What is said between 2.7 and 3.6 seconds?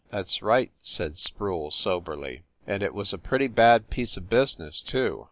it was a pretty